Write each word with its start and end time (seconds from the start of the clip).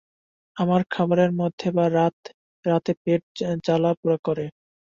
আমার 0.57 0.81
খাবারের 0.91 1.31
মধ্যে 1.39 1.67
বা 1.77 1.85
রাতে 2.65 2.91
পেট 3.03 3.21
জ্বালা 3.65 3.91
পুড়া 3.99 4.17
করে। 4.27 4.45